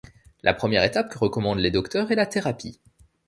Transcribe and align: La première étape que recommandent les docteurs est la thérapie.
La 0.41 0.55
première 0.55 0.83
étape 0.83 1.11
que 1.11 1.19
recommandent 1.19 1.59
les 1.59 1.69
docteurs 1.69 2.09
est 2.11 2.15
la 2.15 2.25
thérapie. 2.25 2.79